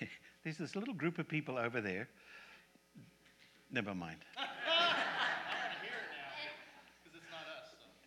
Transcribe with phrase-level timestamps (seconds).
[0.44, 2.08] there's this little group of people over there.
[3.70, 4.18] Never mind.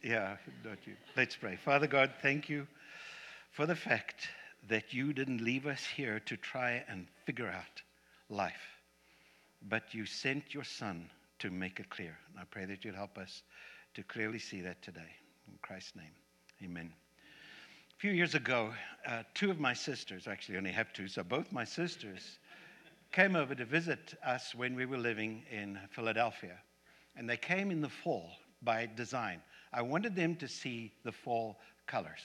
[0.03, 0.35] Yeah,
[0.65, 0.96] not you.
[1.15, 1.56] Let's pray.
[1.56, 2.67] Father God, thank you
[3.53, 4.28] for the fact
[4.67, 7.81] that you didn't leave us here to try and figure out
[8.29, 8.79] life,
[9.69, 12.17] but you sent your Son to make it clear.
[12.31, 13.44] And I pray that you'd help us
[13.94, 15.15] to clearly see that today.
[15.47, 16.12] In Christ's name,
[16.62, 16.91] amen.
[18.04, 18.73] Few years ago,
[19.08, 22.38] uh, two of my sisters, actually, only have two, so both my sisters
[23.14, 26.58] came over to visit us when we were living in Philadelphia.
[27.16, 29.41] And they came in the fall by design.
[29.72, 32.20] I wanted them to see the fall colors.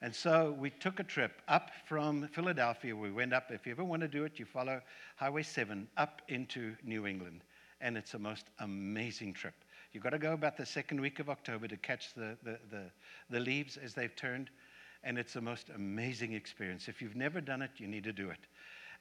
[0.00, 2.94] And so we took a trip up from Philadelphia.
[2.94, 4.80] We went up, if you ever want to do it, you follow
[5.16, 7.40] Highway 7 up into New England.
[7.80, 9.54] And it's a most amazing trip.
[9.92, 12.82] You've got to go about the second week of October to catch the, the, the,
[13.30, 14.50] the leaves as they've turned.
[15.04, 16.88] And it's the most amazing experience.
[16.88, 18.40] If you've never done it, you need to do it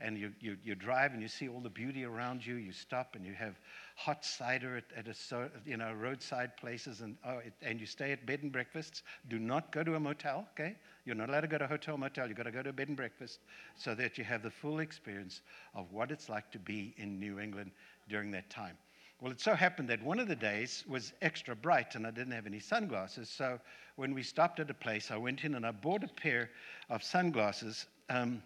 [0.03, 2.55] and you, you, you drive and you see all the beauty around you.
[2.55, 3.55] You stop and you have
[3.95, 8.11] hot cider at, at a you know roadside places, and oh, it, and you stay
[8.11, 9.03] at bed and breakfasts.
[9.29, 10.45] Do not go to a motel.
[10.53, 12.27] Okay, you're not allowed to go to a hotel motel.
[12.27, 13.39] You've got to go to a bed and breakfast
[13.75, 15.41] so that you have the full experience
[15.73, 17.71] of what it's like to be in New England
[18.09, 18.77] during that time.
[19.21, 22.33] Well, it so happened that one of the days was extra bright and I didn't
[22.33, 23.29] have any sunglasses.
[23.29, 23.59] So
[23.95, 26.49] when we stopped at a place, I went in and I bought a pair
[26.89, 27.85] of sunglasses.
[28.09, 28.43] Um,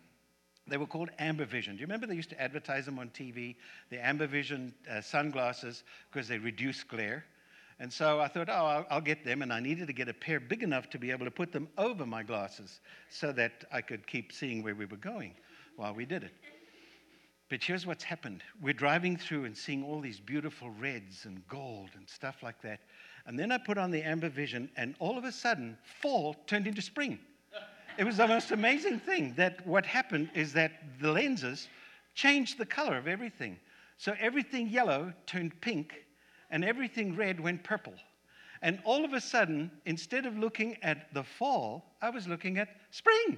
[0.67, 1.75] they were called Amber Vision.
[1.75, 3.55] Do you remember they used to advertise them on TV?
[3.89, 7.25] The Amber Vision uh, sunglasses because they reduce glare.
[7.79, 9.41] And so I thought, oh, I'll, I'll, get them.
[9.41, 11.67] And I needed to get a pair big enough to be able to put them
[11.77, 15.33] over my glasses so that I could keep seeing where we were going
[15.75, 16.31] while we did it.
[17.49, 21.89] But here's what's happened we're driving through and seeing all these beautiful reds and gold
[21.95, 22.81] and stuff like that.
[23.25, 26.67] And then I put on the Amber Vision, and all of a sudden, fall turned
[26.67, 27.19] into spring
[27.97, 31.67] it was the most amazing thing that what happened is that the lenses
[32.13, 33.57] changed the color of everything.
[33.97, 36.05] So everything yellow turned pink
[36.51, 37.95] and everything red went purple.
[38.61, 42.69] And all of a sudden, instead of looking at the fall, I was looking at
[42.91, 43.37] spring.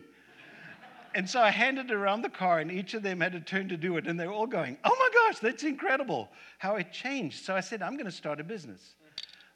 [1.15, 3.77] And so I handed around the car, and each of them had a turn to
[3.77, 4.07] do it.
[4.07, 7.43] And they were all going, Oh my gosh, that's incredible how it changed.
[7.45, 8.95] So I said, I'm going to start a business.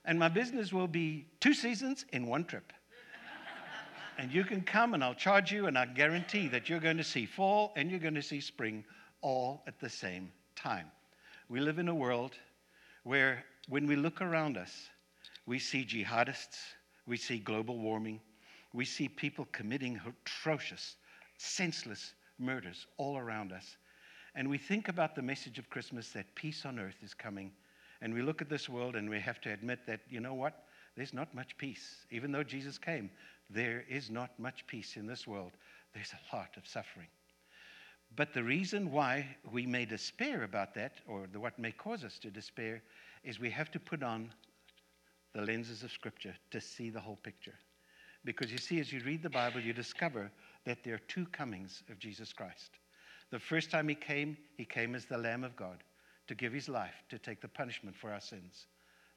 [0.05, 2.73] And my business will be two seasons in one trip
[4.17, 7.03] and you can come and I'll charge you, and I guarantee that you're going to
[7.03, 8.83] see fall and you're going to see spring
[9.21, 10.85] all at the same time.
[11.49, 12.37] We live in a world
[13.03, 14.89] where, when we look around us,
[15.45, 16.57] we see jihadists,
[17.05, 18.19] we see global warming,
[18.73, 20.95] we see people committing atrocious,
[21.43, 23.77] senseless murders all around us.
[24.35, 27.51] And we think about the message of Christmas that peace on earth is coming.
[28.01, 30.65] And we look at this world and we have to admit that, you know what?
[30.95, 32.05] There's not much peace.
[32.11, 33.09] Even though Jesus came,
[33.49, 35.51] there is not much peace in this world.
[35.93, 37.07] There's a lot of suffering.
[38.15, 42.19] But the reason why we may despair about that, or the, what may cause us
[42.19, 42.81] to despair,
[43.23, 44.31] is we have to put on
[45.33, 47.55] the lenses of Scripture to see the whole picture.
[48.25, 50.31] Because you see, as you read the Bible, you discover
[50.65, 52.71] that there are two comings of Jesus Christ.
[53.31, 55.83] The first time he came, he came as the Lamb of God
[56.27, 58.67] to give his life to take the punishment for our sins.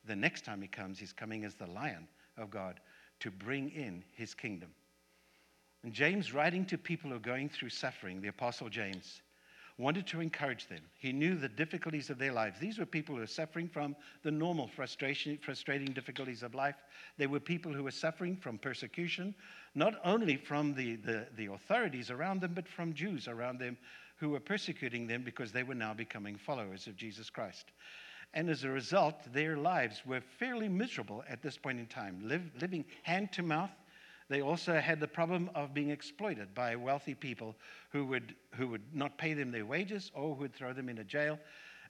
[0.06, 2.80] The next time he comes, he's coming as the Lion of God
[3.20, 4.70] to bring in his kingdom.
[5.84, 9.22] And James, writing to people who are going through suffering, the Apostle James,
[9.78, 10.80] wanted to encourage them.
[10.98, 12.58] He knew the difficulties of their lives.
[12.58, 16.76] These were people who were suffering from the normal frustration, frustrating difficulties of life.
[17.18, 19.34] They were people who were suffering from persecution,
[19.74, 23.76] not only from the, the, the authorities around them, but from Jews around them
[24.16, 27.66] who were persecuting them because they were now becoming followers of Jesus Christ.
[28.32, 32.42] And as a result, their lives were fairly miserable at this point in time, live,
[32.60, 33.70] living hand to mouth.
[34.28, 37.54] They also had the problem of being exploited by wealthy people
[37.90, 41.04] who would, who would not pay them their wages or who would throw them into
[41.04, 41.38] jail.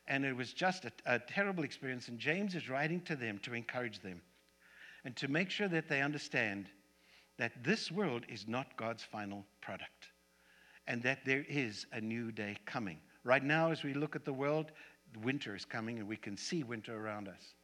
[0.06, 2.08] And it was just a, a terrible experience.
[2.08, 4.20] And James is writing to them to encourage them
[5.04, 6.66] and to make sure that they understand
[7.38, 10.08] that this world is not God's final product
[10.86, 12.98] and that there is a new day coming.
[13.24, 14.72] Right now, as we look at the world,
[15.22, 17.54] winter is coming and we can see winter around us.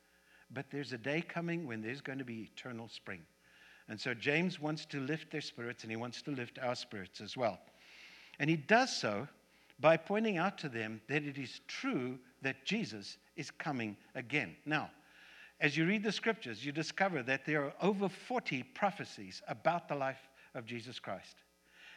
[0.50, 3.22] But there's a day coming when there's going to be eternal spring.
[3.92, 7.20] And so James wants to lift their spirits and he wants to lift our spirits
[7.20, 7.60] as well.
[8.38, 9.28] And he does so
[9.80, 14.56] by pointing out to them that it is true that Jesus is coming again.
[14.64, 14.90] Now,
[15.60, 19.94] as you read the scriptures, you discover that there are over 40 prophecies about the
[19.94, 21.36] life of Jesus Christ.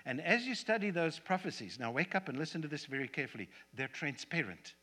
[0.05, 3.47] And as you study those prophecies, now wake up and listen to this very carefully,
[3.73, 4.73] they're transparent.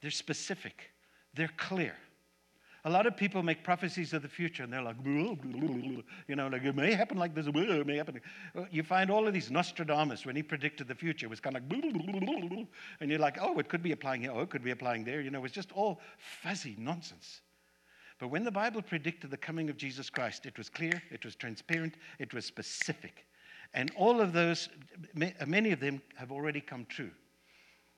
[0.00, 0.92] They're specific,
[1.34, 1.96] they're clear.
[2.84, 6.64] A lot of people make prophecies of the future and they're like, you know, like
[6.64, 8.20] it may happen like this, it may happen.
[8.70, 11.82] You find all of these Nostradamus when he predicted the future was kind of like,
[13.00, 15.20] and you're like, oh, it could be applying here, oh, it could be applying there.
[15.20, 17.40] You know, it's just all fuzzy nonsense.
[18.18, 21.36] But when the Bible predicted the coming of Jesus Christ, it was clear, it was
[21.36, 23.26] transparent, it was specific.
[23.74, 24.68] And all of those,
[25.14, 27.10] many of them have already come true.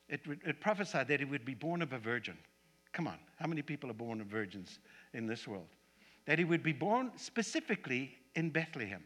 [0.09, 2.37] It, it prophesied that he would be born of a virgin.
[2.95, 4.79] Come on, how many people are born of virgins
[5.13, 5.67] in this world?
[6.27, 9.03] That he would be born specifically in Bethlehem.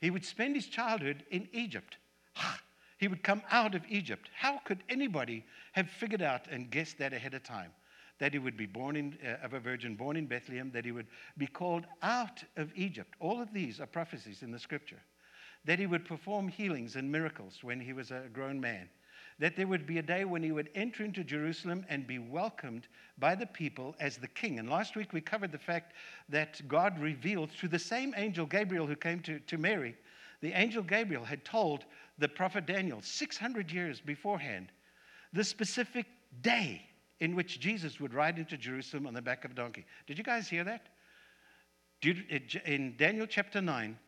[0.00, 1.98] He would spend his childhood in Egypt.
[2.98, 4.30] He would come out of Egypt.
[4.34, 7.72] How could anybody have figured out and guessed that ahead of time?
[8.18, 10.92] That he would be born in, uh, of a virgin, born in Bethlehem, that he
[10.92, 11.06] would
[11.38, 13.14] be called out of Egypt.
[13.18, 15.00] All of these are prophecies in the scripture.
[15.64, 18.90] That he would perform healings and miracles when he was a grown man
[19.40, 22.86] that there would be a day when he would enter into Jerusalem and be welcomed
[23.18, 24.58] by the people as the king.
[24.58, 25.94] And last week we covered the fact
[26.28, 29.96] that God revealed through the same angel Gabriel who came to, to Mary.
[30.42, 31.86] The angel Gabriel had told
[32.18, 34.68] the prophet Daniel 600 years beforehand
[35.32, 36.06] the specific
[36.42, 36.82] day
[37.20, 39.86] in which Jesus would ride into Jerusalem on the back of a donkey.
[40.06, 40.88] Did you guys hear that?
[42.66, 43.98] In Daniel chapter 9,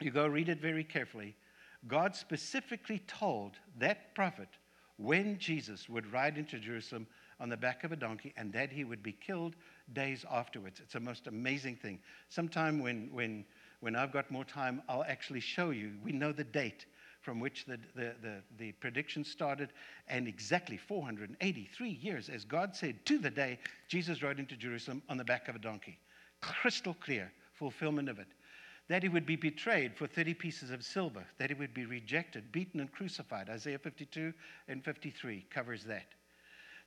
[0.00, 1.36] you go read it very carefully.
[1.86, 4.48] God specifically told that prophet
[4.96, 7.06] when Jesus would ride into Jerusalem
[7.40, 9.54] on the back of a donkey and that he would be killed
[9.92, 10.80] days afterwards.
[10.80, 12.00] It's a most amazing thing.
[12.28, 13.44] Sometime when, when,
[13.80, 15.92] when I've got more time, I'll actually show you.
[16.02, 16.86] We know the date
[17.20, 19.70] from which the, the, the, the prediction started,
[20.08, 23.58] and exactly 483 years, as God said, to the day
[23.88, 25.98] Jesus rode into Jerusalem on the back of a donkey.
[26.40, 28.28] Crystal clear fulfillment of it
[28.88, 32.50] that he would be betrayed for 30 pieces of silver, that he would be rejected,
[32.50, 33.50] beaten, and crucified.
[33.50, 34.32] Isaiah 52
[34.66, 36.06] and 53 covers that.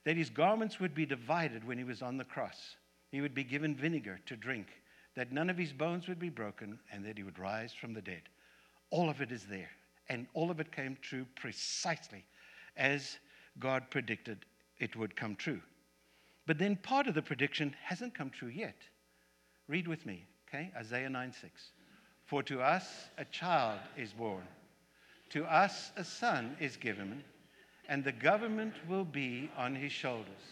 [0.03, 2.75] That his garments would be divided when he was on the cross.
[3.11, 4.67] He would be given vinegar to drink,
[5.15, 8.01] that none of his bones would be broken, and that he would rise from the
[8.01, 8.23] dead.
[8.89, 9.69] All of it is there.
[10.09, 12.25] And all of it came true precisely
[12.75, 13.17] as
[13.59, 14.45] God predicted
[14.79, 15.61] it would come true.
[16.47, 18.75] But then part of the prediction hasn't come true yet.
[19.67, 20.71] Read with me, okay?
[20.75, 21.71] Isaiah 9 6.
[22.31, 24.43] For to us a child is born,
[25.31, 27.25] to us a son is given,
[27.89, 30.45] and the government will be on his shoulders.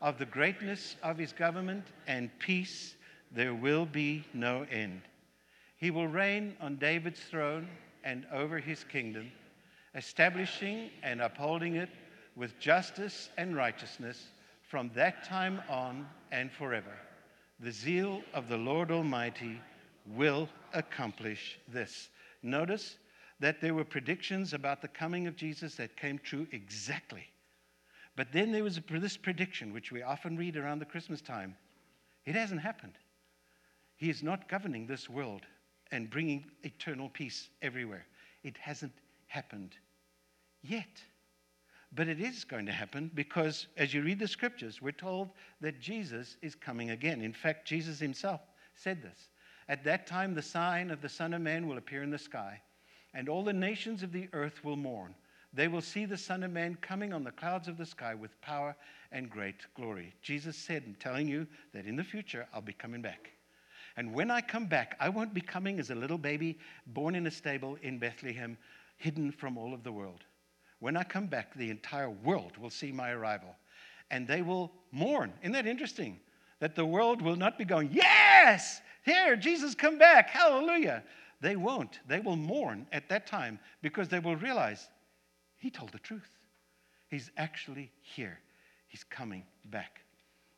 [0.00, 2.94] Of the greatness of his government and peace
[3.32, 5.02] there will be no end.
[5.76, 7.68] He will reign on David's throne
[8.04, 9.32] and over his kingdom,
[9.96, 11.90] establishing and upholding it
[12.36, 14.28] with justice and righteousness
[14.70, 16.94] from that time on and forever.
[17.58, 19.58] The zeal of the Lord Almighty
[20.06, 22.08] will accomplish this.
[22.42, 22.96] Notice
[23.40, 27.28] that there were predictions about the coming of Jesus that came true exactly.
[28.16, 31.56] But then there was this prediction, which we often read around the Christmas time.
[32.24, 32.94] It hasn't happened.
[33.96, 35.42] He is not governing this world
[35.90, 38.06] and bringing eternal peace everywhere.
[38.42, 38.92] It hasn't
[39.26, 39.76] happened
[40.62, 41.02] yet.
[41.94, 45.80] But it is going to happen because as you read the scriptures, we're told that
[45.80, 47.20] Jesus is coming again.
[47.20, 48.40] In fact, Jesus himself
[48.74, 49.28] said this
[49.72, 52.60] at that time, the sign of the Son of Man will appear in the sky,
[53.14, 55.14] and all the nations of the earth will mourn.
[55.54, 58.38] They will see the Son of Man coming on the clouds of the sky with
[58.42, 58.76] power
[59.12, 60.12] and great glory.
[60.20, 63.30] Jesus said, I'm telling you that in the future, I'll be coming back.
[63.96, 66.58] And when I come back, I won't be coming as a little baby
[66.88, 68.58] born in a stable in Bethlehem,
[68.98, 70.26] hidden from all of the world.
[70.80, 73.56] When I come back, the entire world will see my arrival
[74.10, 75.32] and they will mourn.
[75.40, 76.20] Isn't that interesting?
[76.60, 80.30] That the world will not be going, Yes, here, Jesus, come back.
[80.30, 81.02] Hallelujah.
[81.40, 81.98] They won't.
[82.06, 84.88] They will mourn at that time because they will realize
[85.58, 86.38] he told the truth.
[87.08, 88.38] He's actually here.
[88.88, 90.00] He's coming back.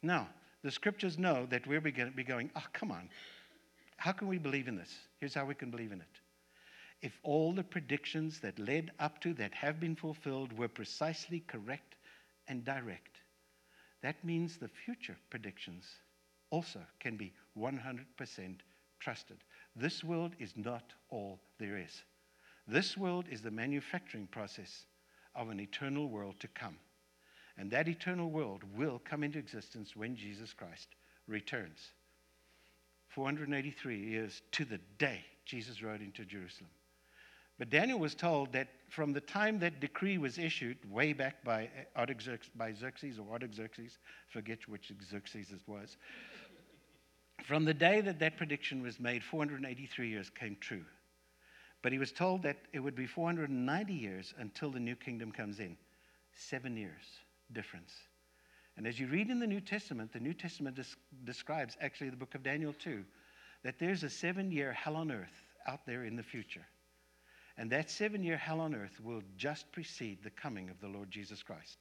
[0.03, 0.29] Now,
[0.63, 3.09] the scriptures know that we're going to be going, oh, come on.
[3.97, 4.93] How can we believe in this?
[5.21, 6.21] Here's how we can believe in it.
[7.01, 11.97] If all the predictions that led up to that have been fulfilled were precisely correct
[12.49, 13.21] and direct,
[14.03, 15.87] that means the future predictions
[16.55, 18.61] also can be 100%
[19.01, 19.39] trusted.
[19.75, 22.05] This world is not all there is.
[22.69, 24.87] This world is the manufacturing process
[25.35, 26.77] of an eternal world to come.
[27.59, 30.91] And that eternal world will come into existence when Jesus Christ
[31.27, 31.91] returns.
[33.09, 36.71] 483 years to the day Jesus rode into Jerusalem.
[37.59, 41.69] But Daniel was told that from the time that decree was issued, way back by,
[41.97, 45.97] Artaxerxes, by Xerxes or Artaxerxes, forget which Xerxes it was,
[47.45, 50.85] from the day that that prediction was made, 483 years came true.
[51.83, 55.61] But he was told that it would be 490 years until the new kingdom comes
[55.61, 55.77] in.
[56.35, 57.05] Seven years
[57.53, 57.93] difference.
[58.77, 62.17] And as you read in the New Testament, the New Testament des- describes actually the
[62.17, 63.05] book of Daniel too,
[63.63, 66.67] that there's a seven year hell on earth out there in the future.
[67.57, 71.11] And that seven year hell on earth will just precede the coming of the Lord
[71.11, 71.79] Jesus Christ.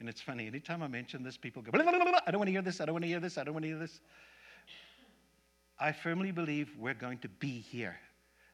[0.00, 2.48] And it's funny, anytime I mention this, people go, blah, blah, blah, I don't want
[2.48, 4.00] to hear this, I don't want to hear this, I don't want to hear this.
[5.82, 7.98] I firmly believe we're going to be here.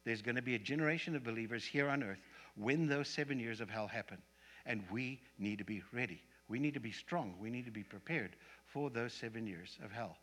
[0.06, 2.22] There's going to be a generation of believers here on earth
[2.56, 4.16] when those seven years of hell happen.
[4.64, 6.22] And we need to be ready.
[6.48, 7.34] We need to be strong.
[7.38, 10.16] We need to be prepared for those seven years of hell,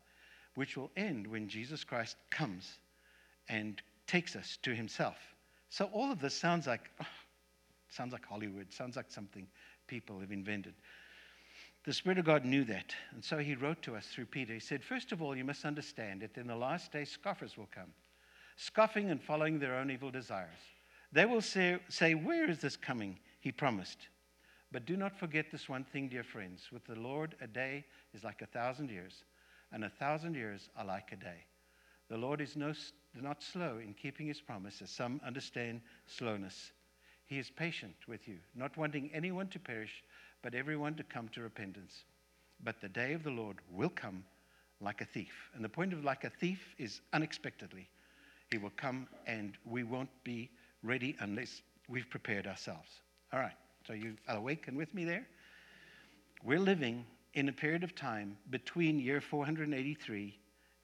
[0.56, 2.80] which will end when Jesus Christ comes
[3.48, 5.16] and takes us to himself.
[5.68, 6.90] So all of this sounds like
[7.88, 9.46] sounds like Hollywood, sounds like something
[9.86, 10.74] people have invented.
[11.86, 14.52] The Spirit of God knew that, and so he wrote to us through Peter.
[14.52, 17.68] He said, First of all, you must understand that in the last days scoffers will
[17.72, 17.92] come,
[18.56, 20.58] scoffing and following their own evil desires.
[21.12, 23.20] They will say, say, Where is this coming?
[23.38, 24.08] He promised.
[24.72, 26.70] But do not forget this one thing, dear friends.
[26.72, 29.22] With the Lord, a day is like a thousand years,
[29.70, 31.44] and a thousand years are like a day.
[32.08, 32.72] The Lord is no,
[33.14, 36.72] not slow in keeping his promise, as some understand slowness.
[37.26, 40.02] He is patient with you, not wanting anyone to perish,
[40.42, 42.04] but everyone to come to repentance.
[42.62, 44.24] But the day of the Lord will come
[44.80, 45.50] like a thief.
[45.54, 47.88] And the point of like a thief is unexpectedly.
[48.50, 50.50] He will come, and we won't be
[50.82, 53.00] ready unless we've prepared ourselves.
[53.32, 55.26] All right, so you are awake and with me there?
[56.44, 60.38] We're living in a period of time between year 483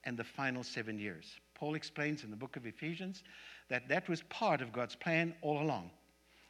[0.05, 1.39] and the final seven years.
[1.55, 3.23] Paul explains in the book of Ephesians
[3.69, 5.91] that that was part of God's plan all along,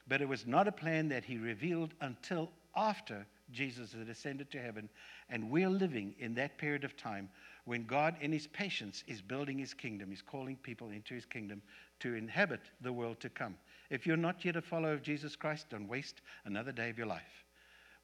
[0.09, 4.60] but it was not a plan that he revealed until after Jesus had ascended to
[4.60, 4.88] heaven.
[5.28, 7.28] And we're living in that period of time
[7.64, 10.10] when God, in his patience, is building his kingdom.
[10.10, 11.62] He's calling people into his kingdom
[12.00, 13.56] to inhabit the world to come.
[13.90, 17.06] If you're not yet a follower of Jesus Christ, don't waste another day of your
[17.06, 17.44] life.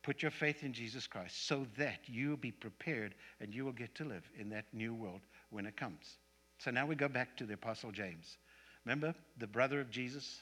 [0.02, 3.94] Put your faith in Jesus Christ so that you'll be prepared and you will get
[3.96, 6.18] to live in that new world when it comes.
[6.58, 8.38] So now we go back to the Apostle James.
[8.84, 10.40] Remember, the brother of Jesus,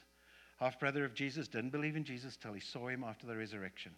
[0.61, 3.93] half brother of Jesus, didn't believe in Jesus till he saw him after the resurrection.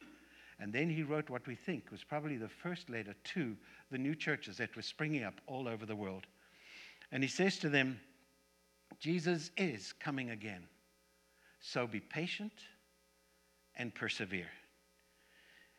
[0.61, 3.57] And then he wrote what we think was probably the first letter to
[3.91, 6.27] the new churches that were springing up all over the world.
[7.13, 8.01] And he says to them,
[8.99, 10.67] Jesus is coming again.
[11.61, 12.53] So be patient
[13.77, 14.51] and persevere.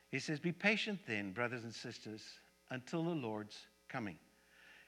[0.10, 2.24] He says, Be patient then, brothers and sisters,
[2.72, 3.58] until the Lord's
[3.90, 4.18] coming.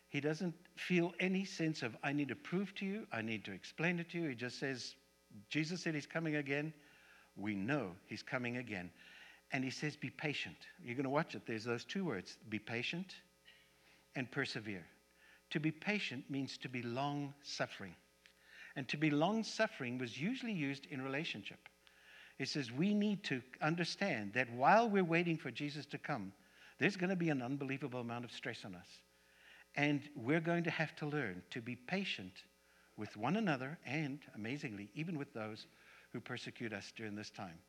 [0.09, 3.53] He doesn't feel any sense of, I need to prove to you, I need to
[3.53, 4.29] explain it to you.
[4.29, 4.95] He just says,
[5.49, 6.73] Jesus said he's coming again.
[7.37, 8.91] We know he's coming again.
[9.53, 10.57] And he says, Be patient.
[10.83, 11.43] You're going to watch it.
[11.45, 13.15] There's those two words be patient
[14.15, 14.85] and persevere.
[15.51, 17.95] To be patient means to be long suffering.
[18.75, 21.59] And to be long suffering was usually used in relationship.
[22.39, 26.31] It says we need to understand that while we're waiting for Jesus to come,
[26.79, 28.87] there's going to be an unbelievable amount of stress on us.
[29.75, 32.33] And we're going to have to learn to be patient
[32.97, 35.67] with one another and, amazingly, even with those
[36.11, 37.59] who persecute us during this time.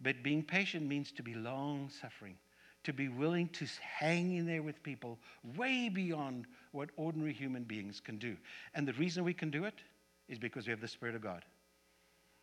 [0.00, 2.36] But being patient means to be long suffering,
[2.84, 5.18] to be willing to hang in there with people
[5.56, 8.36] way beyond what ordinary human beings can do.
[8.74, 9.80] And the reason we can do it
[10.28, 11.44] is because we have the Spirit of God.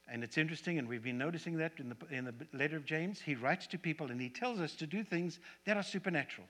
[0.08, 3.22] And it's interesting, and we've been noticing that in the, in the letter of James.
[3.22, 6.48] He writes to people and he tells us to do things that are supernatural.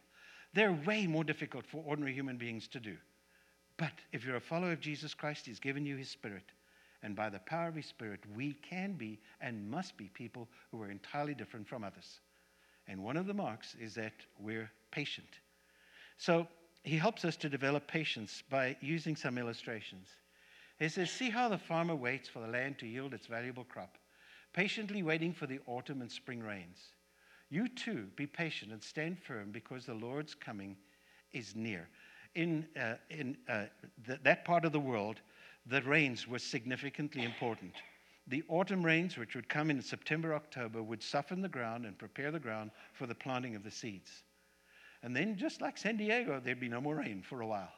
[0.54, 2.98] They're way more difficult for ordinary human beings to do.
[3.78, 6.44] But if you're a follower of Jesus Christ, He's given you His Spirit.
[7.04, 10.82] And by the power of His Spirit, we can be and must be people who
[10.82, 12.20] are entirely different from others.
[12.88, 15.40] And one of the marks is that we're patient.
[16.18, 16.48] So
[16.84, 20.08] he helps us to develop patience by using some illustrations.
[20.80, 23.98] He says, See how the farmer waits for the land to yield its valuable crop,
[24.54, 26.80] patiently waiting for the autumn and spring rains.
[27.50, 30.76] You too be patient and stand firm because the Lord's coming
[31.34, 31.88] is near.
[32.34, 33.66] In, uh, in uh,
[34.08, 35.22] th- that part of the world,
[35.66, 37.74] the rains were significantly important.
[38.28, 42.32] The autumn rains, which would come in September, October, would soften the ground and prepare
[42.32, 44.24] the ground for the planting of the seeds.
[45.04, 47.74] And then, just like San Diego, there'd be no more rain for a while.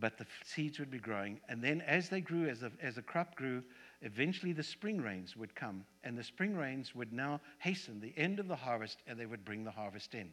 [0.00, 1.40] But the seeds would be growing.
[1.48, 3.62] And then, as they grew, as the, as the crop grew,
[4.00, 5.84] eventually the spring rains would come.
[6.02, 9.44] And the spring rains would now hasten the end of the harvest and they would
[9.44, 10.30] bring the harvest in.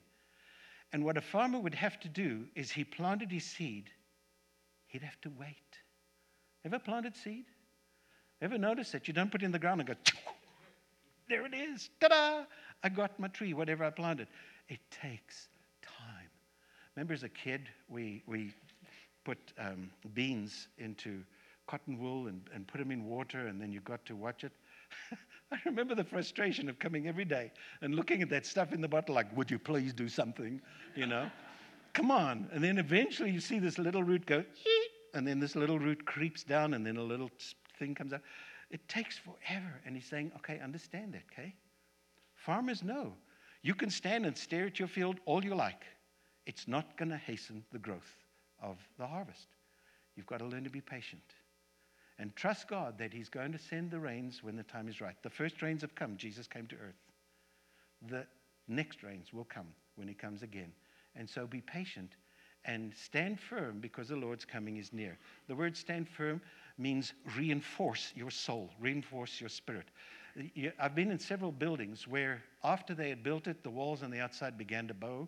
[0.93, 3.91] And what a farmer would have to do is he planted his seed,
[4.87, 5.68] he'd have to wait.
[6.65, 7.45] Ever planted seed?
[8.41, 9.95] Ever notice that you don't put it in the ground and go,
[11.27, 12.43] there it is, ta da,
[12.83, 14.27] I got my tree, whatever I planted.
[14.69, 15.49] It takes
[15.81, 16.29] time.
[16.95, 18.53] Remember as a kid, we, we
[19.25, 21.23] put um, beans into
[21.67, 24.51] cotton wool and, and put them in water, and then you got to watch it.
[25.51, 27.51] I remember the frustration of coming every day
[27.81, 30.61] and looking at that stuff in the bottle, like, would you please do something?
[30.95, 31.29] You know?
[31.93, 32.47] Come on.
[32.53, 34.43] And then eventually you see this little root go,
[35.13, 37.29] and then this little root creeps down, and then a little
[37.77, 38.21] thing comes out.
[38.69, 39.81] It takes forever.
[39.85, 41.55] And he's saying, okay, understand that, okay?
[42.35, 43.13] Farmers know.
[43.61, 45.83] You can stand and stare at your field all you like.
[46.45, 48.15] It's not going to hasten the growth
[48.61, 49.47] of the harvest.
[50.15, 51.21] You've got to learn to be patient
[52.19, 55.15] and trust God that He's going to send the rains when the time is right.
[55.23, 56.17] The first rains have come.
[56.17, 56.95] Jesus came to earth.
[58.09, 58.25] The
[58.67, 60.71] next rains will come when He comes again.
[61.15, 62.11] And so be patient
[62.65, 65.17] and stand firm because the Lord's coming is near.
[65.47, 66.41] The word stand firm
[66.77, 69.87] means reinforce your soul, reinforce your spirit.
[70.79, 74.19] I've been in several buildings where, after they had built it, the walls on the
[74.19, 75.27] outside began to bow.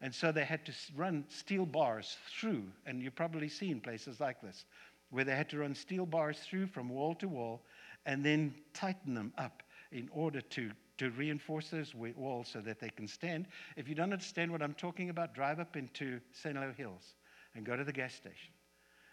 [0.00, 2.64] And so they had to run steel bars through.
[2.84, 4.64] And you've probably seen places like this
[5.10, 7.62] where they had to run steel bars through from wall to wall
[8.06, 12.88] and then tighten them up in order to, to reinforce those walls so that they
[12.88, 13.46] can stand.
[13.76, 16.54] If you don't understand what I'm talking about, drive up into St.
[16.54, 17.14] Lo Hills
[17.54, 18.52] and go to the gas station.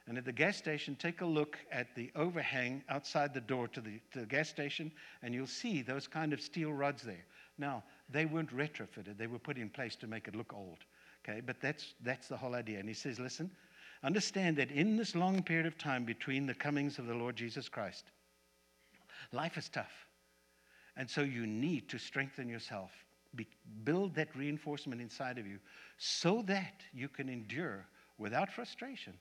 [0.08, 3.80] And at the gas station, take a look at the overhang outside the door to
[3.80, 7.26] the, to the gas station, and you'll see those kind of steel rods there.
[7.58, 10.80] Now, they weren't retrofitted, they were put in place to make it look old.
[11.24, 12.80] Okay, but that's, that's the whole idea.
[12.80, 13.50] And he says, listen,
[14.04, 17.70] Understand that in this long period of time between the comings of the Lord Jesus
[17.70, 18.04] Christ,
[19.32, 19.94] life is tough.
[20.98, 22.92] And so you need to strengthen yourself,
[23.36, 23.48] Be,
[23.84, 25.60] build that reinforcement inside of you
[25.98, 27.86] so that you can endure
[28.18, 29.14] without frustration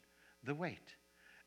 [0.45, 0.95] the wait.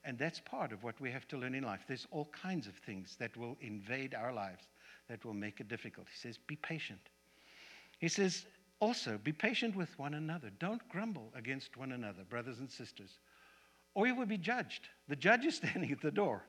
[0.03, 1.81] And that's part of what we have to learn in life.
[1.87, 4.65] There's all kinds of things that will invade our lives
[5.09, 6.07] that will make it difficult.
[6.11, 7.01] He says, Be patient.
[7.99, 8.45] He says,
[8.79, 10.51] also, be patient with one another.
[10.59, 13.19] Don't grumble against one another, brothers and sisters,
[13.93, 14.89] or you will be judged.
[15.07, 16.43] The judge is standing at the door.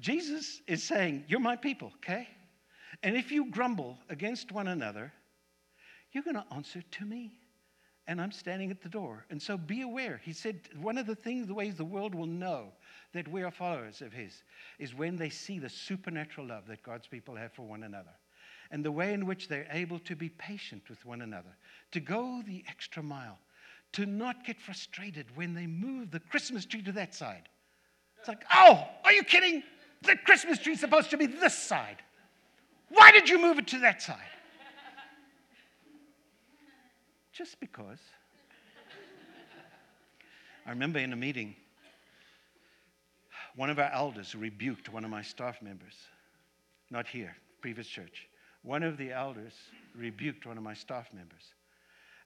[0.00, 2.28] Jesus is saying, You're my people, okay?
[3.02, 5.12] And if you grumble against one another,
[6.12, 7.32] you're going to answer to me.
[8.06, 9.26] And I'm standing at the door.
[9.28, 10.20] And so be aware.
[10.24, 12.72] He said, one of the things, the ways the world will know
[13.12, 14.42] that we are followers of His
[14.78, 18.14] is when they see the supernatural love that God's people have for one another
[18.70, 21.56] and the way in which they're able to be patient with one another,
[21.92, 23.38] to go the extra mile,
[23.92, 27.48] to not get frustrated when they move the Christmas tree to that side.
[28.18, 29.62] It's like, oh, are you kidding?
[30.02, 32.02] The Christmas tree's supposed to be this side.
[32.88, 34.18] Why did you move it to that side?
[37.32, 37.98] Just because.
[40.66, 41.54] I remember in a meeting,
[43.56, 45.94] one of our elders rebuked one of my staff members,
[46.90, 48.28] not here, previous church
[48.62, 49.54] one of the elders
[49.94, 51.54] rebuked one of my staff members.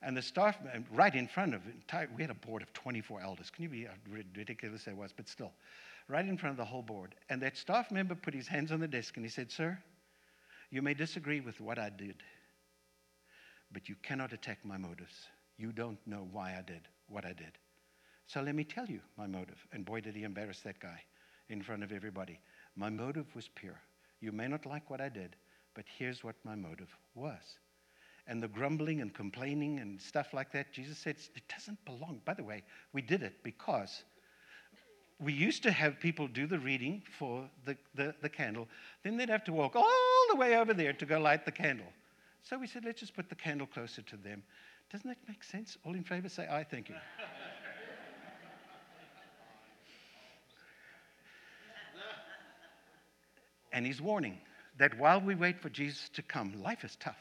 [0.03, 3.21] And the staff, uh, right in front of it, we had a board of 24
[3.21, 3.51] elders.
[3.51, 5.13] Can you be uh, how ridiculous that was?
[5.13, 5.53] But still,
[6.09, 7.15] right in front of the whole board.
[7.31, 9.79] And that staff member put his hands on the desk and he said, Sir,
[10.73, 12.17] you may disagree with what I did,
[13.73, 15.29] but you cannot attack my motives.
[15.59, 17.59] You don't know why I did what I did.
[18.27, 19.65] So let me tell you my motive.
[19.73, 21.03] And boy, did he embarrass that guy
[21.51, 22.41] in front of everybody.
[22.75, 23.79] My motive was pure.
[24.21, 25.37] You may not like what I did,
[25.75, 27.59] but here's what my motive was.
[28.27, 32.23] And the grumbling and complaining and stuff like that, Jesus said, it doesn't belong.
[32.25, 32.63] By the way,
[32.95, 34.05] we did it because
[35.21, 38.69] we used to have people do the reading for the, the, the, candle.
[39.03, 39.85] Then they'd have to walk all
[40.33, 41.87] the way over there to go light the candle.
[42.43, 44.43] So we said, let's just put the candle closer to them.
[44.91, 45.77] Doesn't that make sense?
[45.85, 46.97] All in favor say aye, thank you.
[53.73, 54.39] and he's warning
[54.79, 57.17] that while we wait for Jesus to come, life is tough.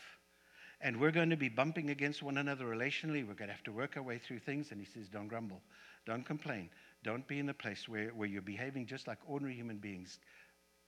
[0.83, 3.27] And we're going to be bumping against one another relationally.
[3.27, 4.71] We're going to have to work our way through things.
[4.71, 5.61] And he says, Don't grumble.
[6.07, 6.71] Don't complain.
[7.03, 10.17] Don't be in a place where, where you're behaving just like ordinary human beings.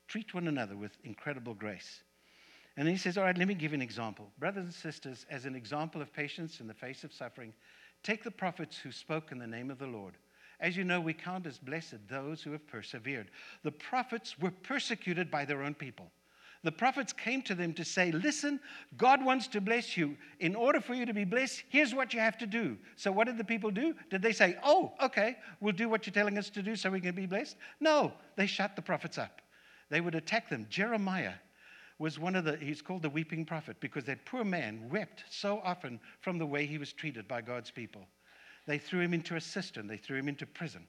[0.07, 2.01] Treat one another with incredible grace.
[2.75, 4.31] And he says, All right, let me give you an example.
[4.39, 7.53] Brothers and sisters, as an example of patience in the face of suffering,
[8.01, 10.15] take the prophets who spoke in the name of the Lord.
[10.59, 13.29] As you know, we count as blessed those who have persevered.
[13.63, 16.11] The prophets were persecuted by their own people.
[16.63, 18.59] The prophets came to them to say, Listen,
[18.97, 20.15] God wants to bless you.
[20.39, 22.77] In order for you to be blessed, here's what you have to do.
[22.95, 23.93] So, what did the people do?
[24.09, 27.01] Did they say, Oh, okay, we'll do what you're telling us to do so we
[27.01, 27.57] can be blessed?
[27.81, 29.41] No, they shut the prophets up.
[29.89, 30.65] They would attack them.
[30.69, 31.33] Jeremiah
[31.99, 35.61] was one of the, he's called the weeping prophet because that poor man wept so
[35.63, 38.07] often from the way he was treated by God's people.
[38.65, 40.87] They threw him into a cistern, they threw him into prison.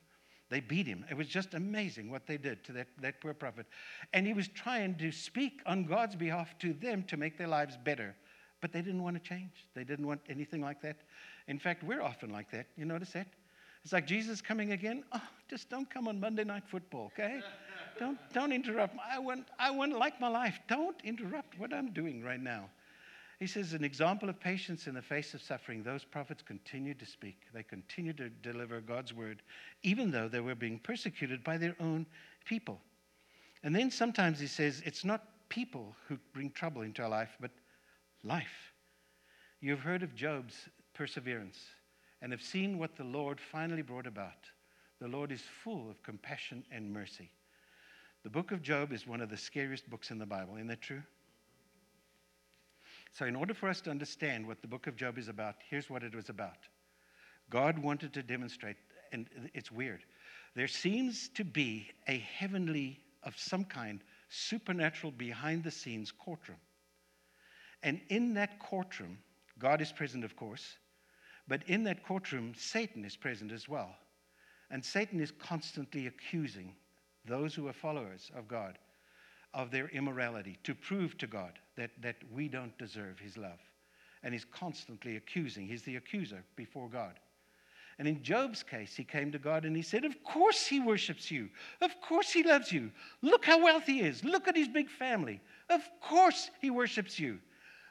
[0.50, 1.04] They beat him.
[1.10, 3.66] It was just amazing what they did to that, that poor prophet.
[4.12, 7.76] And he was trying to speak on God's behalf to them to make their lives
[7.82, 8.14] better.
[8.60, 9.66] But they didn't want to change.
[9.74, 10.98] They didn't want anything like that.
[11.48, 12.66] In fact, we're often like that.
[12.76, 13.26] You notice that?
[13.82, 15.04] It's like Jesus coming again.
[15.12, 17.40] Oh, just don't come on Monday night football, okay?
[17.98, 18.96] Don't, don't interrupt.
[19.11, 20.59] I want, I want to like my life.
[20.68, 22.70] Don't interrupt what I'm doing right now.
[23.40, 27.07] He says, an example of patience in the face of suffering, those prophets continued to
[27.07, 27.42] speak.
[27.52, 29.42] They continued to deliver God's word,
[29.83, 32.07] even though they were being persecuted by their own
[32.44, 32.80] people.
[33.64, 37.50] And then sometimes he says, it's not people who bring trouble into our life, but
[38.22, 38.72] life.
[39.61, 40.54] You've heard of Job's
[40.94, 41.59] perseverance
[42.22, 44.48] and have seen what the Lord finally brought about.
[45.00, 47.30] The Lord is full of compassion and mercy.
[48.24, 50.56] The book of Job is one of the scariest books in the Bible.
[50.56, 51.02] Isn't that true?
[53.12, 55.90] So, in order for us to understand what the book of Job is about, here's
[55.90, 56.56] what it was about
[57.50, 58.76] God wanted to demonstrate,
[59.12, 60.04] and it's weird.
[60.56, 66.58] There seems to be a heavenly, of some kind, supernatural, behind the scenes courtroom.
[67.82, 69.18] And in that courtroom,
[69.58, 70.78] God is present, of course,
[71.46, 73.94] but in that courtroom, Satan is present as well.
[74.70, 76.74] And Satan is constantly accusing
[77.26, 78.78] those who are followers of God
[79.52, 83.60] of their immorality to prove to God that, that we don't deserve his love.
[84.22, 85.66] And he's constantly accusing.
[85.66, 87.18] He's the accuser before God.
[87.98, 91.30] And in Job's case, he came to God and he said, Of course he worships
[91.30, 91.48] you.
[91.80, 92.90] Of course he loves you.
[93.22, 94.24] Look how wealthy he is.
[94.24, 95.40] Look at his big family.
[95.70, 97.38] Of course he worships you.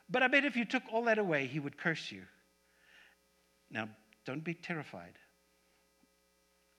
[0.09, 2.23] But I bet if you took all that away, he would curse you.
[3.71, 3.87] Now,
[4.25, 5.17] don't be terrified.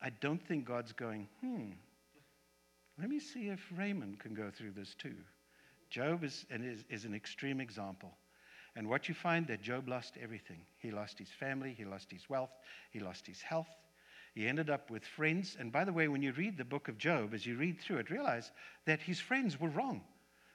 [0.03, 1.71] I don't think God's going, hmm,
[2.99, 5.17] let me see if Raymond can go through this too.
[5.91, 8.13] Job is, is, is an extreme example.
[8.77, 10.61] And what you find that Job lost everything.
[10.79, 12.51] He lost his family, he lost his wealth,
[12.91, 13.69] he lost his health.
[14.35, 15.57] He ended up with friends.
[15.59, 17.99] And by the way, when you read the book of Job, as you read through
[17.99, 18.51] it, realize
[18.85, 20.03] that his friends were wrong.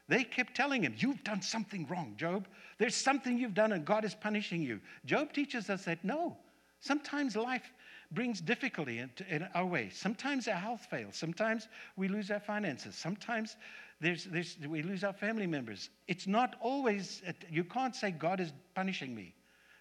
[0.10, 2.48] They kept telling him, You've done something wrong, Job.
[2.78, 4.82] There's something you've done, and God is punishing you.
[5.06, 6.36] Job teaches us that no,
[6.82, 7.72] sometimes life
[8.12, 9.90] brings difficulty in, our way.
[9.90, 11.16] Sometimes our health fails.
[11.16, 12.96] Sometimes we lose our finances.
[12.96, 13.56] Sometimes
[14.02, 15.90] there's, there's, we lose our family members.
[16.08, 19.36] It's not always, uh, you can't say God is punishing me.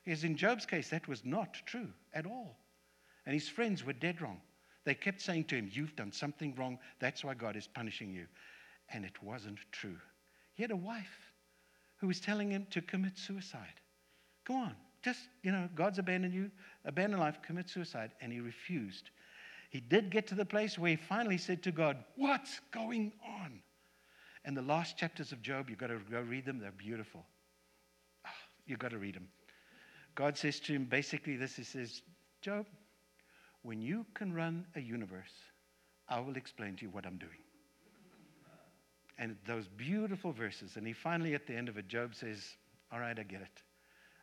[0.04, 2.56] Because in Job's case, that was not true at all.
[3.26, 4.40] And his friends were dead wrong.
[4.84, 6.78] They kept saying to him, You've done something wrong.
[6.98, 8.26] That's why God is punishing you.
[8.90, 9.98] And it wasn't true.
[10.54, 11.32] He had a wife
[11.98, 13.80] who was telling him to commit suicide.
[14.46, 16.50] Go on, just, you know, God's abandoned you,
[16.84, 18.11] abandon life, commit suicide.
[18.20, 19.11] And he refused.
[19.70, 23.61] He did get to the place where he finally said to God, What's going on?
[24.44, 26.58] And the last chapters of Job, you've got to go read them.
[26.58, 27.26] They're beautiful.
[28.26, 28.30] Oh,
[28.66, 29.28] you've got to read them.
[30.14, 32.02] God says to him basically this He says,
[32.40, 32.66] Job,
[33.62, 35.32] when you can run a universe,
[36.08, 37.38] I will explain to you what I'm doing.
[39.18, 40.76] And those beautiful verses.
[40.76, 42.56] And he finally, at the end of it, Job says,
[42.92, 43.62] All right, I get it.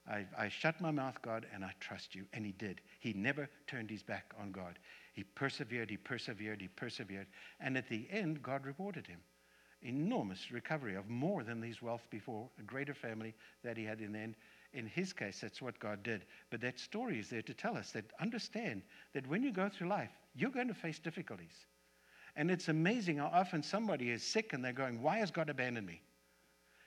[0.08, 2.26] I, I shut my mouth, God, and I trust you.
[2.34, 2.82] And he did.
[3.00, 4.78] He never turned his back on God.
[5.14, 7.28] He persevered, he persevered, he persevered.
[7.60, 9.20] And at the end, God rewarded him.
[9.82, 14.14] Enormous recovery of more than his wealth before, a greater family that he had in
[14.14, 14.36] the end.
[14.74, 16.26] In his case, that's what God did.
[16.50, 19.88] But that story is there to tell us that understand that when you go through
[19.88, 21.66] life, you're going to face difficulties.
[22.36, 25.88] And it's amazing how often somebody is sick and they're going, Why has God abandoned
[25.88, 26.02] me?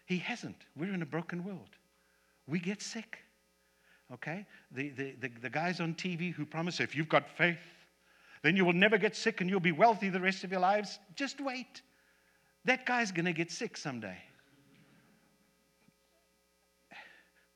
[0.04, 0.66] He hasn't.
[0.76, 1.70] We're in a broken world
[2.48, 3.18] we get sick.
[4.12, 4.46] Okay?
[4.72, 7.58] The, the, the, the, guys on TV who promise if you've got faith,
[8.42, 10.98] then you will never get sick and you'll be wealthy the rest of your lives.
[11.14, 11.82] Just wait.
[12.64, 14.16] That guy's going to get sick someday.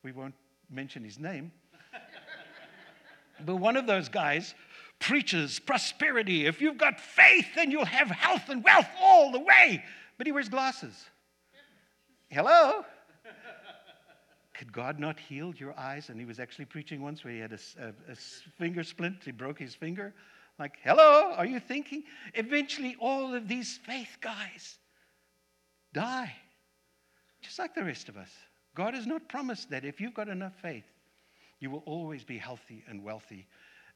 [0.03, 0.35] We won't
[0.69, 1.53] mention his name.
[3.47, 4.55] but one of those guys
[4.99, 6.47] preaches prosperity.
[6.47, 9.83] If you've got faith, then you'll have health and wealth all the way.
[10.19, 11.07] But he wears glasses.
[12.29, 12.85] Hello?
[14.63, 16.09] Could God not healed your eyes?
[16.09, 19.17] And he was actually preaching once where he had a, a, a finger splint.
[19.25, 20.15] He broke his finger.
[20.57, 22.05] Like, hello, are you thinking?
[22.35, 24.79] Eventually, all of these faith guys
[25.93, 26.33] die,
[27.41, 28.31] just like the rest of us.
[28.77, 30.87] God has not promised that if you've got enough faith,
[31.59, 33.49] you will always be healthy and wealthy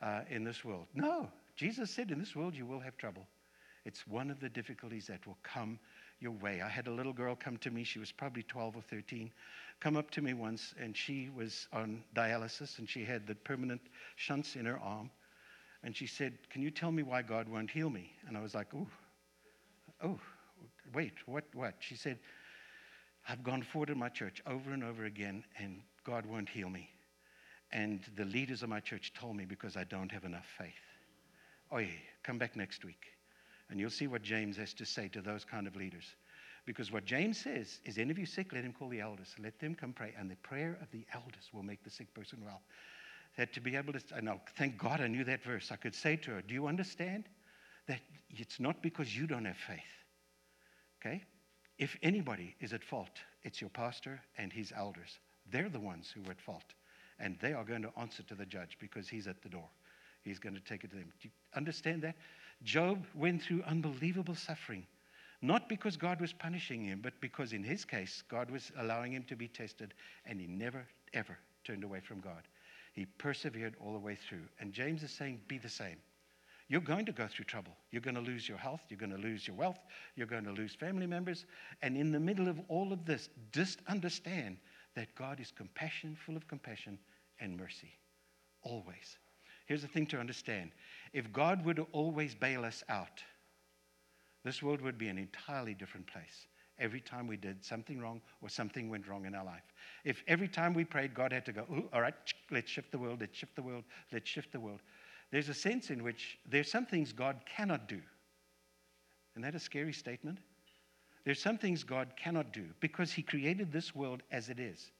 [0.02, 0.88] uh, in this world.
[0.94, 3.28] No, Jesus said, in this world you will have trouble.
[3.84, 5.78] It's one of the difficulties that will come
[6.18, 6.60] your way.
[6.60, 9.30] I had a little girl come to me, she was probably 12 or 13,
[9.80, 13.80] come up to me once, and she was on dialysis and she had the permanent
[14.16, 15.10] shunts in her arm.
[15.82, 18.12] And she said, Can you tell me why God won't heal me?
[18.26, 18.86] And I was like, Oh,
[20.02, 20.18] oh,
[20.94, 21.74] wait, what, what?
[21.78, 22.18] She said,
[23.28, 26.90] I've gone forward in my church over and over again, and God won't heal me.
[27.72, 30.72] And the leaders of my church told me because I don't have enough faith.
[31.72, 31.88] Oh, yeah,
[32.22, 33.06] come back next week.
[33.68, 36.14] And you'll see what James has to say to those kind of leaders.
[36.66, 39.34] Because what James says is, any of you sick, let him call the elders.
[39.42, 40.12] Let them come pray.
[40.18, 42.60] And the prayer of the elders will make the sick person well.
[43.36, 45.70] That to be able to, I know, thank God I knew that verse.
[45.70, 47.28] I could say to her, Do you understand?
[47.86, 48.00] That
[48.30, 49.78] it's not because you don't have faith.
[51.00, 51.22] Okay?
[51.78, 55.18] If anybody is at fault, it's your pastor and his elders.
[55.52, 56.74] They're the ones who are at fault.
[57.20, 59.68] And they are going to answer to the judge because he's at the door.
[60.22, 61.12] He's going to take it to them.
[61.20, 62.16] Do you understand that?
[62.64, 64.86] Job went through unbelievable suffering,
[65.42, 69.24] not because God was punishing him, but because in his case, God was allowing him
[69.24, 69.94] to be tested,
[70.24, 72.42] and he never, ever turned away from God.
[72.94, 74.44] He persevered all the way through.
[74.58, 75.98] And James is saying, be the same.
[76.68, 77.76] You're going to go through trouble.
[77.90, 78.80] You're going to lose your health.
[78.88, 79.78] You're going to lose your wealth.
[80.16, 81.44] You're going to lose family members.
[81.82, 84.56] And in the middle of all of this, just understand
[84.94, 86.98] that God is compassion, full of compassion
[87.38, 87.92] and mercy.
[88.62, 89.18] Always.
[89.66, 90.70] Here's the thing to understand
[91.12, 93.22] if God would always bail us out,
[94.46, 96.46] this world would be an entirely different place
[96.78, 99.62] every time we did something wrong or something went wrong in our life.
[100.04, 102.14] If every time we prayed, God had to go, all right,
[102.50, 104.80] let's shift the world, let's shift the world, let's shift the world.
[105.30, 108.00] There's a sense in which there's some things God cannot do.
[109.32, 110.38] Isn't that a scary statement?
[111.24, 114.92] There's some things God cannot do because He created this world as it is.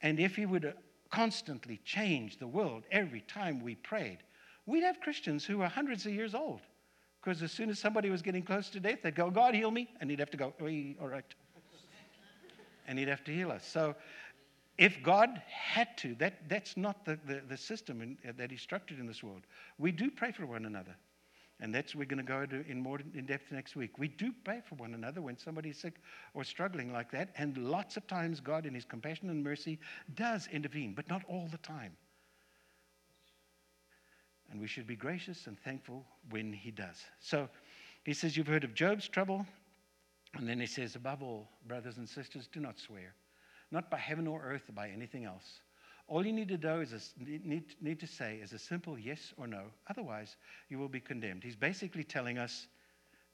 [0.00, 0.72] And if He would uh,
[1.10, 4.18] constantly change the world every time we prayed,
[4.66, 6.62] we'd have Christians who are hundreds of years old.
[7.22, 9.88] Because as soon as somebody was getting close to death, they'd go, God, heal me.
[10.00, 11.24] And he'd have to go, all right.
[12.88, 13.64] and he'd have to heal us.
[13.64, 13.94] So
[14.78, 18.98] if God had to, that, that's not the, the, the system in, that He structured
[18.98, 19.42] in this world.
[19.78, 20.96] We do pray for one another.
[21.60, 23.96] And that's we're going to go into in more in depth next week.
[23.96, 25.94] We do pray for one another when somebody's sick
[26.34, 27.28] or struggling like that.
[27.38, 29.78] And lots of times, God, in His compassion and mercy,
[30.16, 31.92] does intervene, but not all the time.
[34.52, 37.02] And we should be gracious and thankful when He does.
[37.18, 37.48] So
[38.04, 39.44] He says, You've heard of Job's trouble.
[40.34, 43.14] And then He says, Above all, brothers and sisters, do not swear
[43.72, 45.60] not by heaven or earth or by anything else.
[46.06, 49.32] All you need to do is a, need, need to say is a simple yes
[49.38, 49.62] or no.
[49.88, 50.36] Otherwise,
[50.68, 51.42] you will be condemned.
[51.42, 52.66] He's basically telling us,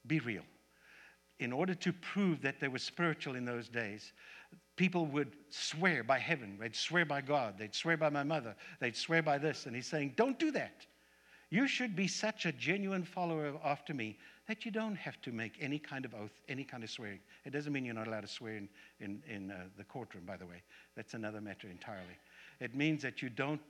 [0.07, 0.45] be real.
[1.41, 4.13] In order to prove that they were spiritual in those days,
[4.77, 8.97] people would swear by heaven, they'd swear by God, they'd swear by my mother, they'd
[8.97, 9.67] swear by this.
[9.67, 10.87] And he's saying, don't do that.
[11.51, 15.55] You should be such a genuine follower after me that you don't have to make
[15.61, 17.21] any kind of oath, any kind of swearing.
[17.47, 18.69] It doesn't mean you're not allowed to swear in,
[19.01, 20.63] in, in uh, the courtroom, by the way.
[20.95, 22.19] That's another matter entirely.
[22.61, 23.61] It means that you don't,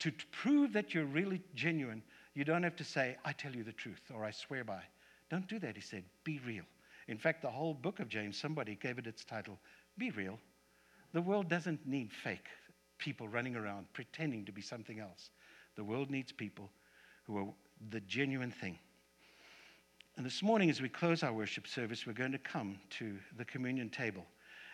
[0.00, 2.02] to prove that you're really genuine,
[2.34, 4.82] you don't have to say, I tell you the truth or I swear by.
[5.30, 6.04] Don't do that, he said.
[6.24, 6.64] Be real.
[7.08, 9.58] In fact, the whole book of James, somebody gave it its title,
[9.96, 10.38] Be Real.
[11.14, 12.48] The world doesn't need fake
[12.98, 15.30] people running around pretending to be something else.
[15.76, 16.68] The world needs people
[17.28, 17.46] who are
[17.90, 18.78] the genuine thing.
[20.16, 23.44] And this morning, as we close our worship service, we're going to come to the
[23.44, 24.24] communion table.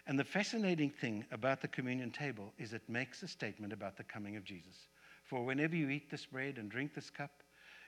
[0.07, 4.05] And the fascinating thing about the communion table is it makes a statement about the
[4.05, 4.89] coming of Jesus.
[5.25, 7.43] For whenever you eat this bread and drink this cup,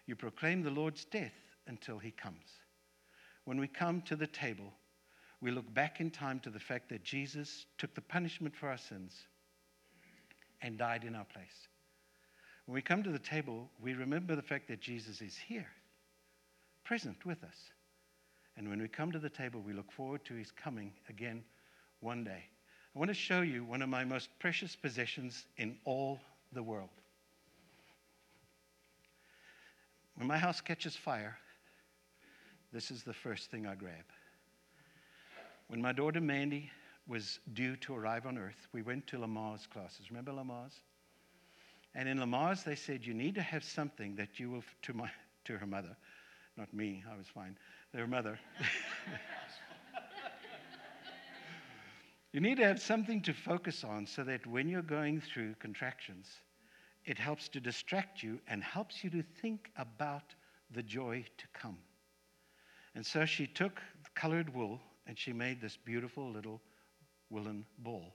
[0.07, 1.33] you proclaim the Lord's death
[1.67, 2.61] until he comes.
[3.45, 4.73] When we come to the table,
[5.41, 8.79] we look back in time to the fact that Jesus took the punishment for our
[8.79, 9.15] sins
[10.63, 11.69] and died in our place.
[12.67, 15.69] When we come to the table, we remember the fact that Jesus is here
[16.85, 17.57] present with us.
[18.57, 21.45] And when we come to the table, we look forward to his coming again
[22.01, 22.45] one day.
[22.95, 26.21] I want to show you one of my most precious possessions in all
[26.53, 26.89] the world.
[30.15, 31.37] When my house catches fire,
[32.73, 34.05] this is the first thing I grab.
[35.69, 36.71] When my daughter Mandy
[37.07, 40.11] was due to arrive on earth, we went to Lamaze classes.
[40.11, 40.81] Remember Lamaze?
[41.97, 45.11] And in Lamaze, they said, You need to have something that you will, to, my,
[45.47, 45.97] to her mother,
[46.59, 47.57] not me, I was fine.
[47.93, 48.39] Their mother.
[52.33, 56.29] you need to have something to focus on so that when you're going through contractions,
[57.07, 60.35] it helps to distract you and helps you to think about
[60.73, 61.79] the joy to come.
[62.95, 63.81] And so she took
[64.15, 66.61] colored wool and she made this beautiful little
[67.31, 68.13] woolen ball.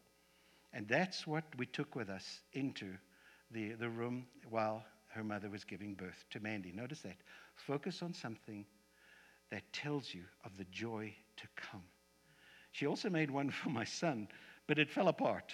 [0.72, 2.94] And that's what we took with us into
[3.54, 6.72] the, the room while her mother was giving birth to Mandy.
[6.72, 7.18] Notice that.
[7.56, 8.66] Focus on something
[9.50, 11.84] that tells you of the joy to come.
[12.72, 14.28] She also made one for my son,
[14.68, 15.54] but it fell apart.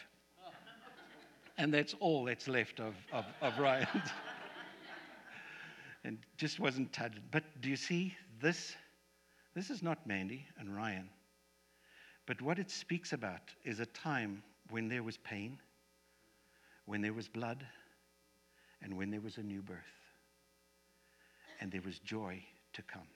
[1.58, 3.88] and that's all that's left of, of, of Ryan.
[6.04, 7.20] and just wasn't touched.
[7.32, 8.76] But do you see, this,
[9.56, 11.10] this is not Mandy and Ryan.
[12.28, 15.58] But what it speaks about is a time when there was pain,
[16.86, 17.66] when there was blood,
[18.82, 19.78] and when there was a new birth
[21.60, 23.08] and there was joy to come.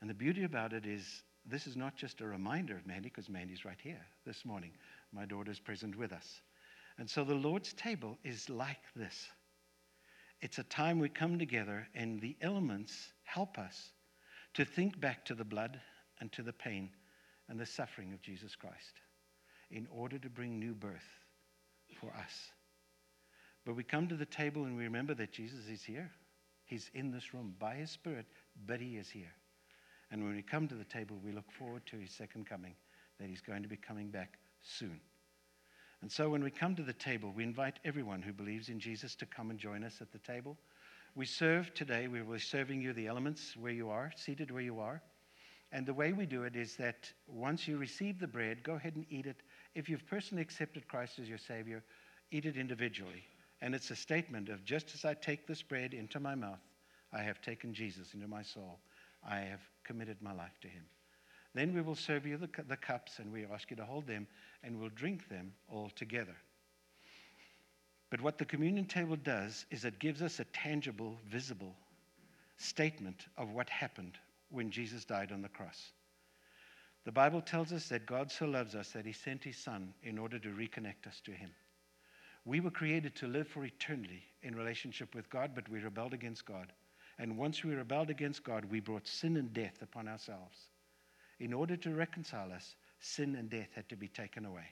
[0.00, 3.28] And the beauty about it is, this is not just a reminder of Mandy, because
[3.28, 4.72] Mandy's right here this morning.
[5.12, 6.40] My daughter's present with us.
[6.98, 9.28] And so the Lord's table is like this
[10.42, 13.90] it's a time we come together, and the elements help us
[14.54, 15.80] to think back to the blood
[16.20, 16.90] and to the pain
[17.48, 19.00] and the suffering of Jesus Christ
[19.70, 21.08] in order to bring new birth
[22.00, 22.50] for us.
[23.66, 26.08] But we come to the table and we remember that Jesus is here.
[26.64, 28.26] He's in this room by his Spirit,
[28.64, 29.32] but he is here.
[30.12, 32.74] And when we come to the table, we look forward to his second coming,
[33.18, 35.00] that he's going to be coming back soon.
[36.00, 39.16] And so when we come to the table, we invite everyone who believes in Jesus
[39.16, 40.56] to come and join us at the table.
[41.16, 44.62] We serve today, we will be serving you the elements where you are, seated where
[44.62, 45.02] you are.
[45.72, 48.94] And the way we do it is that once you receive the bread, go ahead
[48.94, 49.42] and eat it.
[49.74, 51.82] If you've personally accepted Christ as your Savior,
[52.30, 53.24] eat it individually.
[53.62, 56.60] And it's a statement of just as I take this bread into my mouth,
[57.12, 58.78] I have taken Jesus into my soul.
[59.26, 60.84] I have committed my life to him.
[61.54, 64.26] Then we will serve you the, the cups and we ask you to hold them
[64.62, 66.36] and we'll drink them all together.
[68.10, 71.74] But what the communion table does is it gives us a tangible, visible
[72.58, 74.18] statement of what happened
[74.50, 75.92] when Jesus died on the cross.
[77.04, 80.18] The Bible tells us that God so loves us that he sent his Son in
[80.18, 81.50] order to reconnect us to him.
[82.46, 86.46] We were created to live for eternity in relationship with God, but we rebelled against
[86.46, 86.72] God.
[87.18, 90.56] And once we rebelled against God, we brought sin and death upon ourselves.
[91.40, 94.68] In order to reconcile us, sin and death had to be taken away.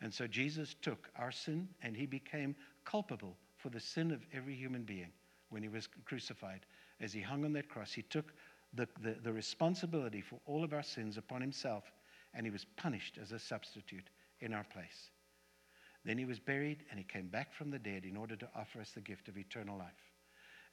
[0.00, 4.54] And so Jesus took our sin and he became culpable for the sin of every
[4.54, 5.12] human being
[5.50, 6.64] when he was crucified.
[7.00, 8.32] As he hung on that cross, he took
[8.72, 11.84] the, the, the responsibility for all of our sins upon himself
[12.32, 14.08] and he was punished as a substitute
[14.40, 15.10] in our place.
[16.04, 18.80] Then he was buried and he came back from the dead in order to offer
[18.80, 19.88] us the gift of eternal life.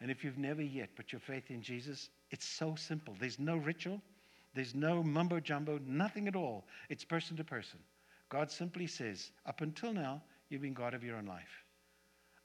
[0.02, 3.16] And if you've never yet put your faith in Jesus, it's so simple.
[3.20, 4.02] There's no ritual,
[4.54, 6.66] there's no mumbo jumbo, nothing at all.
[6.90, 7.80] It's person to person.
[8.30, 11.64] God simply says, Up until now, you've been God of your own life.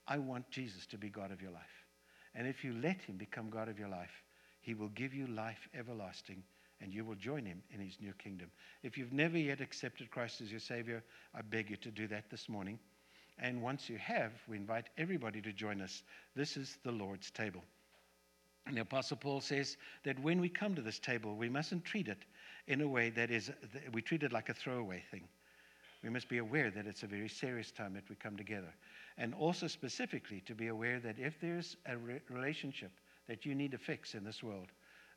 [0.06, 1.62] I want Jesus to be God of your life.
[2.34, 4.22] And if you let him become God of your life,
[4.60, 6.42] he will give you life everlasting
[6.80, 8.50] and you will join him in his new kingdom.
[8.82, 11.02] If you've never yet accepted Christ as your Savior,
[11.34, 12.78] I beg you to do that this morning.
[13.38, 16.02] And once you have, we invite everybody to join us.
[16.34, 17.62] This is the Lord's table.
[18.66, 22.08] And the Apostle Paul says that when we come to this table, we mustn't treat
[22.08, 22.24] it
[22.66, 23.50] in a way that is,
[23.92, 25.28] we treat it like a throwaway thing.
[26.02, 28.72] We must be aware that it's a very serious time that we come together.
[29.18, 32.90] And also, specifically, to be aware that if there's a re- relationship
[33.28, 34.68] that you need to fix in this world,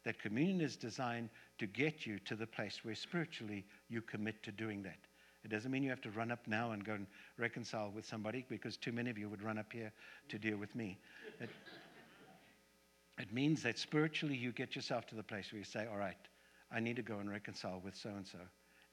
[0.03, 4.51] that communion is designed to get you to the place where spiritually you commit to
[4.51, 4.97] doing that.
[5.43, 7.07] It doesn't mean you have to run up now and go and
[7.37, 9.91] reconcile with somebody because too many of you would run up here
[10.29, 10.97] to deal with me.
[11.39, 11.49] It,
[13.17, 16.17] it means that spiritually you get yourself to the place where you say, All right,
[16.71, 18.39] I need to go and reconcile with so and so.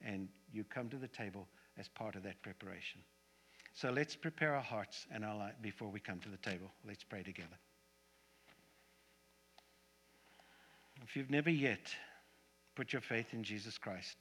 [0.05, 3.01] And you come to the table as part of that preparation.
[3.75, 6.71] So let's prepare our hearts and our life before we come to the table.
[6.87, 7.57] Let's pray together.
[11.05, 11.95] If you've never yet
[12.75, 14.17] put your faith in Jesus Christ,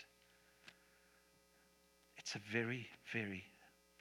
[2.17, 3.43] it's a very, very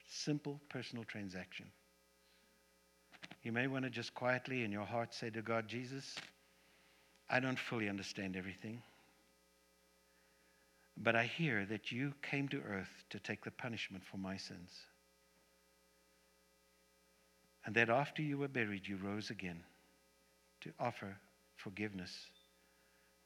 [0.07, 1.67] simple personal transaction.
[3.43, 6.15] You may want to just quietly in your heart say to God, Jesus,
[7.29, 8.81] I don't fully understand everything,
[10.97, 14.71] but I hear that you came to earth to take the punishment for my sins.
[17.65, 19.63] And that after you were buried, you rose again
[20.61, 21.17] to offer
[21.57, 22.11] forgiveness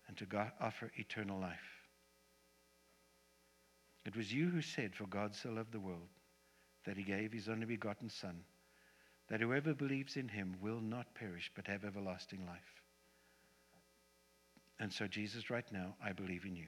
[0.10, 1.86] and to offer eternal life.
[4.06, 6.10] It was you who said, For God so loved the world
[6.86, 8.42] that he gave his only begotten Son,
[9.30, 12.82] that whoever believes in him will not perish but have everlasting life.
[14.80, 16.68] And so, Jesus, right now, I believe in you.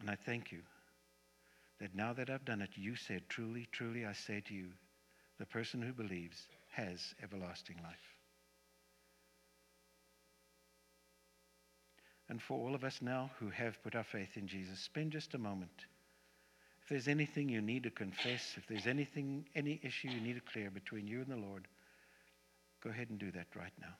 [0.00, 0.60] And I thank you
[1.80, 4.68] that now that I've done it, you said, Truly, truly, I say to you,
[5.38, 8.15] the person who believes has everlasting life.
[12.28, 15.34] And for all of us now who have put our faith in Jesus, spend just
[15.34, 15.86] a moment.
[16.82, 20.52] If there's anything you need to confess, if there's anything, any issue you need to
[20.52, 21.68] clear between you and the Lord,
[22.82, 23.94] go ahead and do that right now.